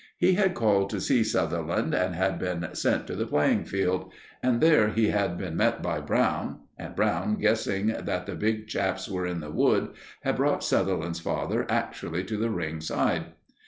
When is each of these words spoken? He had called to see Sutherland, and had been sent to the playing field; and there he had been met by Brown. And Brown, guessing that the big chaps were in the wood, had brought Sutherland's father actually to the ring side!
He 0.17 0.33
had 0.33 0.55
called 0.55 0.89
to 0.89 0.99
see 0.99 1.23
Sutherland, 1.23 1.93
and 1.93 2.15
had 2.15 2.39
been 2.39 2.67
sent 2.73 3.05
to 3.05 3.15
the 3.15 3.27
playing 3.27 3.65
field; 3.65 4.11
and 4.41 4.59
there 4.59 4.89
he 4.89 5.09
had 5.09 5.37
been 5.37 5.55
met 5.55 5.83
by 5.83 5.99
Brown. 5.99 6.61
And 6.75 6.95
Brown, 6.95 7.35
guessing 7.35 7.85
that 7.95 8.25
the 8.25 8.33
big 8.33 8.67
chaps 8.67 9.07
were 9.07 9.27
in 9.27 9.41
the 9.41 9.51
wood, 9.51 9.89
had 10.23 10.37
brought 10.37 10.63
Sutherland's 10.63 11.19
father 11.19 11.67
actually 11.69 12.23
to 12.23 12.37
the 12.37 12.49
ring 12.49 12.81
side! 12.81 13.27